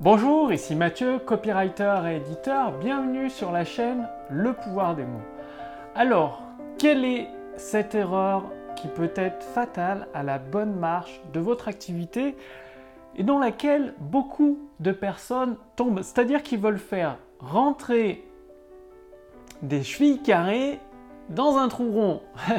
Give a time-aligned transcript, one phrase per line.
[0.00, 2.70] Bonjour, ici Mathieu, copywriter et éditeur.
[2.78, 5.26] Bienvenue sur la chaîne Le pouvoir des mots.
[5.96, 6.44] Alors,
[6.78, 8.44] quelle est cette erreur
[8.76, 12.36] qui peut être fatale à la bonne marche de votre activité
[13.16, 16.02] et dans laquelle beaucoup de personnes tombent?
[16.02, 18.24] C'est-à-dire qu'ils veulent faire rentrer
[19.62, 20.78] des chevilles carrées
[21.28, 22.22] dans un trou rond.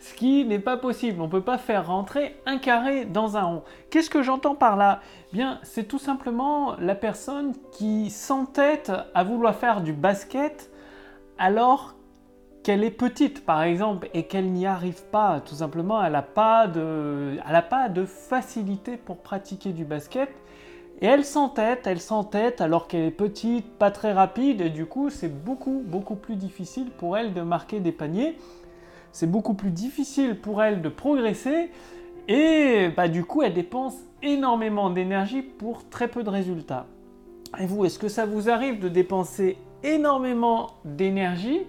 [0.00, 1.20] ce qui n'est pas possible.
[1.20, 3.62] On ne peut pas faire rentrer un carré dans un rond.
[3.90, 5.00] Qu'est-ce que j'entends par là?
[5.32, 10.70] Bien, c'est tout simplement la personne qui s'entête à vouloir faire du basket
[11.38, 11.94] alors
[12.62, 15.40] qu'elle est petite, par exemple, et qu'elle n'y arrive pas.
[15.40, 17.38] Tout simplement, elle n'a pas, de,
[17.70, 20.28] pas de facilité pour pratiquer du basket.
[21.02, 25.08] Et elle s'entête, elle s'entête alors qu'elle est petite, pas très rapide, et du coup
[25.08, 28.36] c'est beaucoup beaucoup plus difficile pour elle de marquer des paniers.
[29.12, 31.70] C'est beaucoup plus difficile pour elle de progresser.
[32.28, 36.86] Et bah, du coup elle dépense énormément d'énergie pour très peu de résultats.
[37.58, 41.62] Et vous, est-ce que ça vous arrive de dépenser énormément d'énergie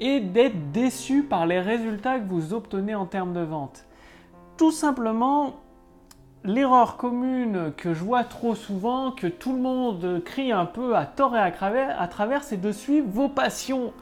[0.00, 3.86] et d'être déçu par les résultats que vous obtenez en termes de vente?
[4.56, 5.54] Tout simplement,
[6.44, 11.06] l'erreur commune que je vois trop souvent, que tout le monde crie un peu à
[11.06, 13.92] tort et à travers, à c'est de suivre vos passions.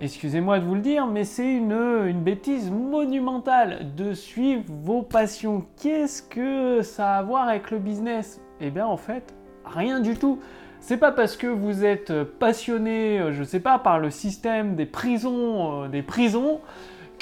[0.00, 5.64] Excusez-moi de vous le dire, mais c'est une, bêtise monumentale de suivre vos passions.
[5.80, 8.42] Qu'est-ce que ça a à voir avec le business?
[8.60, 9.34] Eh bien en fait,
[9.64, 10.38] rien du tout.
[10.80, 15.84] C'est pas parce que vous êtes passionné, je sais pas, par le système des prisons,
[15.84, 16.60] euh, des prisons,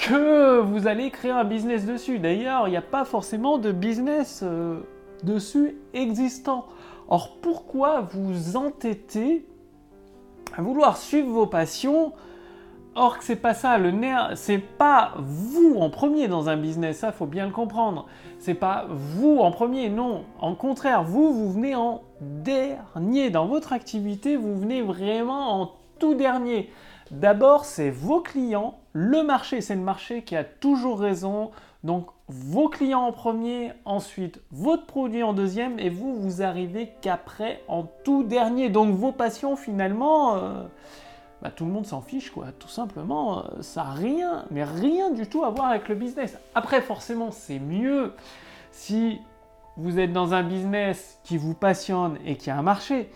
[0.07, 2.19] que vous allez créer un business dessus.
[2.19, 4.81] D'ailleurs, il n'y a pas forcément de business euh,
[5.23, 6.67] dessus existant.
[7.09, 9.47] Or, pourquoi vous entêtez
[10.57, 12.13] à vouloir suivre vos passions?
[12.97, 16.99] Or que c'est pas ça, le nerf, c'est pas vous en premier dans un business,
[16.99, 18.07] ça faut bien le comprendre.
[18.39, 20.25] C'est pas vous en premier, non.
[20.39, 23.31] En contraire, vous, vous venez en dernier.
[23.31, 26.71] Dans votre activité, vous venez vraiment en tout dernier.
[27.11, 28.79] D'abord, c'est vos clients.
[28.97, 31.51] Le marché, c'est le marché qui a toujours raison.
[31.83, 37.61] Donc, vos clients en premier, ensuite votre produit en deuxième, et vous, vous arrivez qu'après
[37.67, 38.71] en tout dernier.
[38.71, 40.63] Donc, vos passions, finalement, euh,
[41.43, 42.47] bah, tout le monde s'en fiche, quoi.
[42.57, 46.39] Tout simplement, euh, ça n'a rien, mais rien du tout à voir avec le business.
[46.55, 48.13] Après, forcément, c'est mieux
[48.71, 49.21] si
[49.77, 53.11] vous êtes dans un business qui vous passionne et qui a un marché.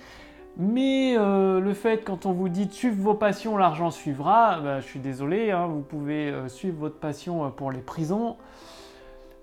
[0.59, 4.81] Mais euh, le fait, quand on vous dit de suivre vos passions, l'argent suivra, bah,
[4.81, 8.37] je suis désolé, hein, vous pouvez euh, suivre votre passion pour les prisons.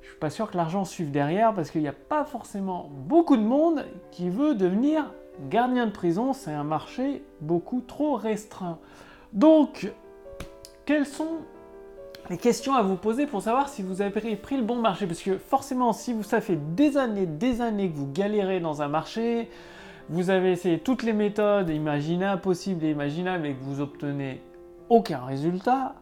[0.01, 3.37] Je suis pas sûr que l'argent suive derrière parce qu'il n'y a pas forcément beaucoup
[3.37, 5.05] de monde qui veut devenir
[5.49, 8.77] gardien de prison, c'est un marché beaucoup trop restreint.
[9.33, 9.91] Donc,
[10.85, 11.39] quelles sont
[12.29, 15.07] les questions à vous poser pour savoir si vous avez pris le bon marché?
[15.07, 18.81] Parce que forcément, si vous, ça fait des années, des années que vous galérez dans
[18.81, 19.49] un marché,
[20.09, 24.41] vous avez essayé toutes les méthodes imaginables, possibles et imaginables et que vous obtenez
[24.89, 25.95] aucun résultat,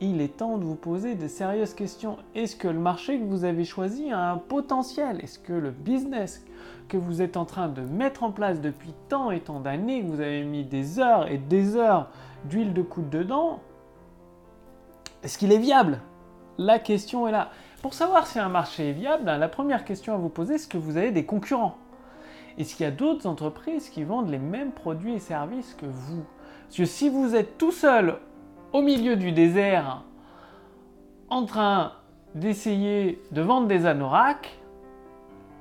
[0.00, 2.16] il est temps de vous poser de sérieuses questions.
[2.34, 5.20] Est-ce que le marché que vous avez choisi a un potentiel?
[5.22, 6.44] Est-ce que le business
[6.88, 10.08] que vous êtes en train de mettre en place depuis tant et tant d'années, que
[10.08, 12.08] vous avez mis des heures et des heures
[12.46, 13.60] d'huile de coude dedans,
[15.22, 16.00] est-ce qu'il est viable?
[16.58, 17.50] La question est là.
[17.80, 20.78] Pour savoir si un marché est viable, la première question à vous poser, est-ce que
[20.78, 21.76] vous avez des concurrents?
[22.58, 26.24] Est-ce qu'il y a d'autres entreprises qui vendent les mêmes produits et services que vous?
[26.64, 28.18] Parce que si vous êtes tout seul
[28.72, 30.04] au milieu du désert
[31.28, 31.92] en train
[32.34, 34.58] d'essayer de vendre des anoraks,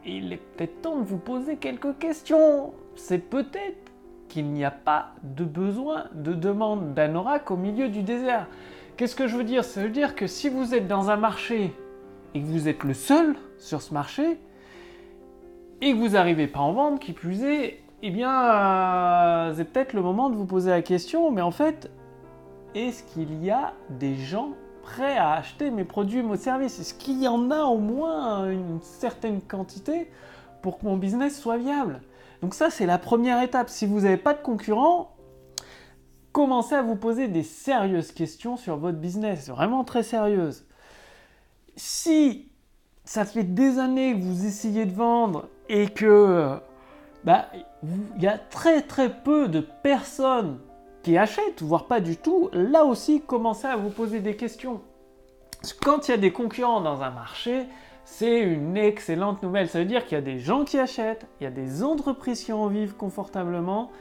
[0.05, 2.73] il est peut-être temps de vous poser quelques questions.
[2.95, 3.91] C'est peut-être
[4.27, 8.47] qu'il n'y a pas de besoin de demande d'anorak au milieu du désert.
[8.97, 9.63] Qu'est-ce que je veux dire?
[9.63, 11.73] Ça veut dire que si vous êtes dans un marché
[12.33, 14.39] et que vous êtes le seul sur ce marché,
[15.81, 19.93] et que vous n'arrivez pas en vente, qui plus est, eh bien, euh, c'est peut-être
[19.93, 21.91] le moment de vous poser la question, mais en fait,
[22.75, 24.53] est-ce qu'il y a des gens
[24.83, 26.79] prêts à acheter mes produits, mes services?
[26.79, 30.09] Est-ce qu'il y en a au moins une certaine quantité
[30.61, 32.01] pour que mon business soit viable?
[32.41, 33.69] Donc ça, c'est la première étape.
[33.69, 35.15] Si vous n'avez pas de concurrents,
[36.31, 40.65] commencez à vous poser des sérieuses questions sur votre business, vraiment très sérieuses.
[41.75, 42.51] Si
[43.03, 46.57] ça fait des années que vous essayez de vendre et que
[47.23, 47.45] bah,
[48.17, 50.59] il y a très très peu de personnes
[51.01, 54.81] qui achètent, voire pas du tout, là aussi, commencez à vous poser des questions.
[55.81, 57.65] Quand il y a des concurrents dans un marché,
[58.03, 59.69] c'est une excellente nouvelle.
[59.69, 62.43] Ça veut dire qu'il y a des gens qui achètent, il y a des entreprises
[62.43, 63.91] qui en vivent confortablement,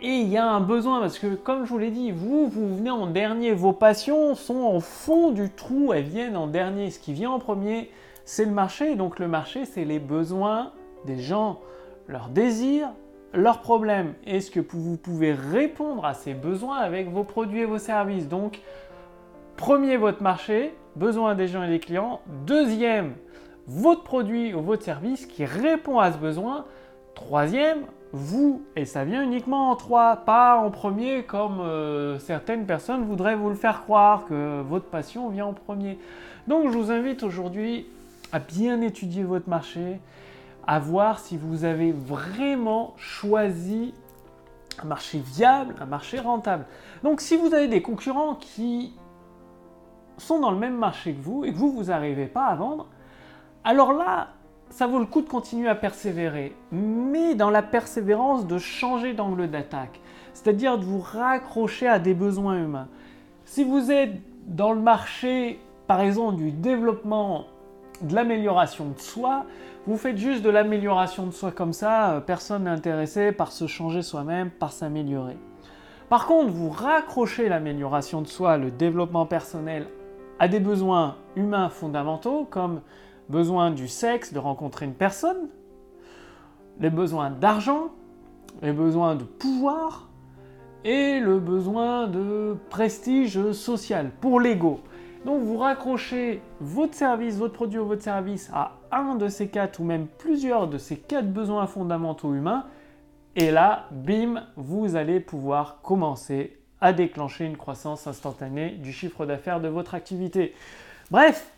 [0.00, 2.74] et il y a un besoin, parce que comme je vous l'ai dit, vous, vous
[2.74, 6.90] venez en dernier, vos passions sont en fond du trou, elles viennent en dernier.
[6.90, 7.90] Ce qui vient en premier,
[8.24, 10.72] c'est le marché, donc le marché, c'est les besoins
[11.04, 11.60] des gens.
[12.08, 12.90] leurs désirs,
[13.32, 17.78] leurs problèmes Est-ce que vous pouvez répondre à ces besoins avec vos produits et vos
[17.78, 18.28] services?
[18.28, 18.60] Donc,
[19.56, 22.20] premier, votre marché, besoin des gens et des clients.
[22.46, 23.14] Deuxième,
[23.66, 26.66] votre produit ou votre service qui répond à ce besoin.
[27.14, 33.04] Troisième, vous, et ça vient uniquement en trois, pas en premier comme euh, certaines personnes
[33.04, 35.98] voudraient vous le faire croire, que votre passion vient en premier.
[36.46, 37.86] Donc je vous invite aujourd'hui
[38.32, 39.98] à bien étudier votre marché,
[40.66, 43.94] à voir si vous avez vraiment choisi
[44.82, 46.64] un marché viable, un marché rentable.
[47.02, 48.94] Donc si vous avez des concurrents qui
[50.18, 52.86] sont dans le même marché que vous et que vous, vous n'arrivez pas à vendre,
[53.64, 54.28] alors là,
[54.70, 59.48] ça vaut le coup de continuer à persévérer, mais dans la persévérance de changer d'angle
[59.48, 60.00] d'attaque,
[60.32, 62.88] c'est-à-dire de vous raccrocher à des besoins humains.
[63.44, 64.14] Si vous êtes
[64.46, 67.44] dans le marché, par exemple, du développement,
[68.02, 69.46] de l'amélioration de soi,
[69.86, 73.66] vous faites juste de l'amélioration de soi comme ça, euh, personne n'est intéressé par se
[73.66, 75.36] changer soi-même, par s'améliorer.
[76.08, 79.86] Par contre, vous raccrochez l'amélioration de soi, le développement personnel
[80.38, 82.80] à des besoins humains fondamentaux comme
[83.28, 85.48] besoin du sexe, de rencontrer une personne,
[86.80, 87.88] les besoins d'argent,
[88.60, 90.08] les besoins de pouvoir
[90.84, 94.80] et le besoin de prestige social pour l'ego.
[95.24, 99.80] Donc vous raccrochez votre service, votre produit ou votre service à un de ces quatre
[99.80, 102.66] ou même plusieurs de ces quatre besoins fondamentaux humains
[103.34, 109.60] et là, bim, vous allez pouvoir commencer à déclencher une croissance instantanée du chiffre d'affaires
[109.60, 110.54] de votre activité.
[111.10, 111.50] Bref,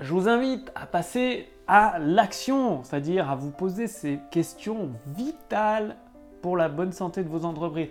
[0.00, 5.96] je vous invite à passer à l'action, c'est-à-dire à vous poser ces questions vitales
[6.42, 7.88] pour la bonne santé de vos entreprises.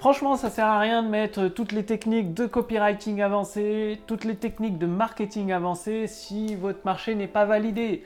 [0.00, 4.34] Franchement, ça sert à rien de mettre toutes les techniques de copywriting avancées, toutes les
[4.34, 8.02] techniques de marketing avancées si votre marché n'est pas validé.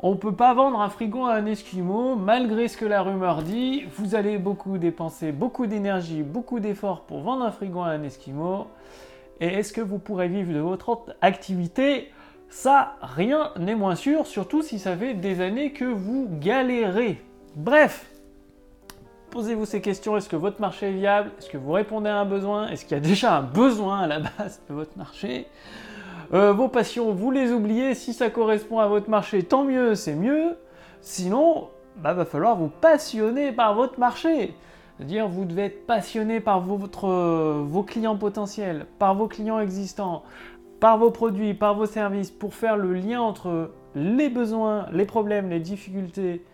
[0.00, 3.44] On ne peut pas vendre un frigo à un Esquimau, malgré ce que la rumeur
[3.44, 3.84] dit.
[3.96, 8.66] Vous allez beaucoup dépenser beaucoup d'énergie, beaucoup d'efforts pour vendre un frigo à un Esquimau.
[9.40, 12.10] Et est-ce que vous pourrez vivre de votre activité?
[12.48, 17.22] Ça, rien n'est moins sûr, surtout si ça fait des années que vous galérez.
[17.54, 18.10] Bref,
[19.30, 20.16] posez-vous ces questions.
[20.16, 21.30] Est-ce que votre marché est viable?
[21.38, 22.68] Est-ce que vous répondez à un besoin?
[22.68, 25.46] Est-ce qu'il y a déjà un besoin à la base de votre marché?
[26.34, 27.94] Euh, Vos passions, vous les oubliez.
[27.94, 30.56] Si ça correspond à votre marché, tant mieux, c'est mieux.
[31.00, 34.54] Sinon, bah, va falloir vous passionner par votre marché.
[34.96, 40.24] C'est-à-dire, vous devez être passionné par vos clients potentiels, par vos clients existants,
[40.78, 45.48] par vos produits, par vos services, pour faire le lien entre les besoins, les problèmes,
[45.48, 46.44] les difficultés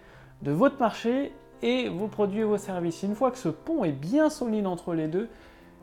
[0.43, 3.03] de votre marché et vos produits et vos services.
[3.03, 5.29] Une fois que ce pont est bien solide entre les deux,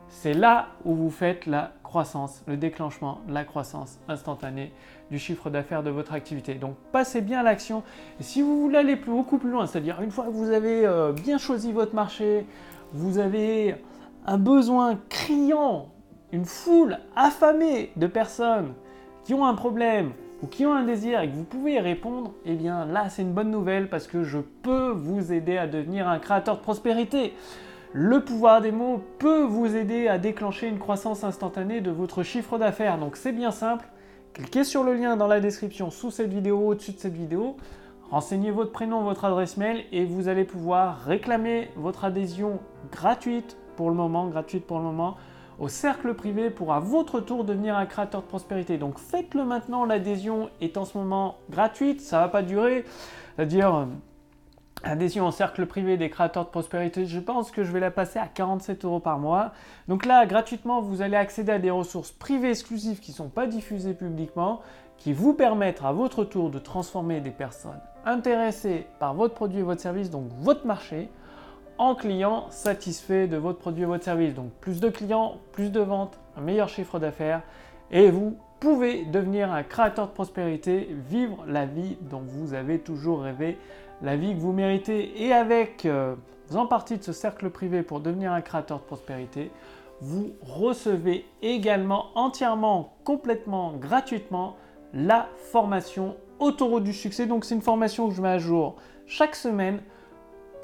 [0.08, 4.72] c'est là où vous faites la croissance, le déclenchement, la croissance instantanée
[5.10, 6.54] du chiffre d'affaires de votre activité.
[6.54, 7.82] Donc passez bien à l'action.
[8.20, 11.12] Et si vous voulez aller beaucoup plus loin, c'est-à-dire une fois que vous avez euh,
[11.12, 12.46] bien choisi votre marché,
[12.92, 13.76] vous avez
[14.26, 15.88] un besoin criant
[16.32, 18.74] une foule affamée de personnes
[19.24, 20.12] qui ont un problème
[20.46, 23.32] qui ont un désir et que vous pouvez y répondre, eh bien là c'est une
[23.32, 27.34] bonne nouvelle parce que je peux vous aider à devenir un créateur de prospérité.
[27.92, 32.58] Le pouvoir des mots peut vous aider à déclencher une croissance instantanée de votre chiffre
[32.58, 32.98] d'affaires.
[32.98, 33.86] Donc c'est bien simple.
[34.32, 37.56] Cliquez sur le lien dans la description sous cette vidéo, au-dessus de cette vidéo.
[38.10, 42.58] Renseignez votre prénom, votre adresse mail et vous allez pouvoir réclamer votre adhésion
[42.90, 45.16] gratuite pour le moment, gratuite pour le moment,
[45.58, 48.78] au cercle privé pour à votre tour devenir un créateur de prospérité.
[48.78, 52.84] Donc faites-le maintenant, l'adhésion est en ce moment gratuite, ça va pas durer.
[53.36, 53.84] C'est-à-dire, euh,
[54.82, 58.18] adhésion au cercle privé des créateurs de prospérité, je pense que je vais la passer
[58.18, 59.52] à 47 euros par mois.
[59.88, 63.46] Donc là, gratuitement, vous allez accéder à des ressources privées exclusives qui ne sont pas
[63.46, 64.60] diffusées publiquement,
[64.96, 69.62] qui vous permettent à votre tour de transformer des personnes intéressées par votre produit et
[69.62, 71.08] votre service, donc votre marché,
[71.78, 74.34] en client satisfait de votre produit et votre service.
[74.34, 77.42] Donc plus de clients, plus de ventes, un meilleur chiffre d'affaires
[77.90, 83.22] et vous pouvez devenir un créateur de prospérité, vivre la vie dont vous avez toujours
[83.22, 83.58] rêvé,
[84.02, 85.22] la vie que vous méritez.
[85.22, 86.14] Et avec, euh,
[86.54, 89.50] en partie de ce cercle privé pour devenir un créateur de prospérité,
[90.00, 94.56] vous recevez également entièrement, complètement, gratuitement
[94.92, 97.26] la formation Autoroute du succès.
[97.26, 98.74] Donc c'est une formation que je mets à jour
[99.06, 99.80] chaque semaine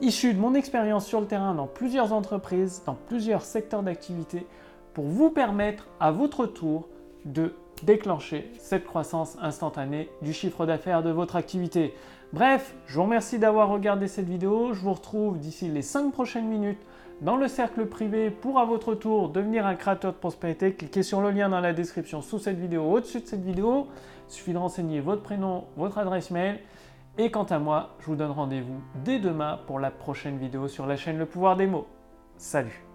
[0.01, 4.47] issu de mon expérience sur le terrain dans plusieurs entreprises, dans plusieurs secteurs d'activité,
[4.95, 6.89] pour vous permettre à votre tour
[7.25, 11.95] de déclencher cette croissance instantanée du chiffre d'affaires de votre activité.
[12.33, 14.73] Bref, je vous remercie d'avoir regardé cette vidéo.
[14.73, 16.81] Je vous retrouve d'ici les 5 prochaines minutes
[17.21, 20.73] dans le cercle privé pour à votre tour devenir un créateur de prospérité.
[20.73, 23.87] Cliquez sur le lien dans la description sous cette vidéo, au-dessus de cette vidéo.
[24.29, 26.61] Il suffit de renseigner votre prénom, votre adresse mail
[27.23, 30.87] Et quant à moi, je vous donne rendez-vous dès demain pour la prochaine vidéo sur
[30.87, 31.87] la chaîne Le pouvoir des mots.
[32.39, 32.90] Salut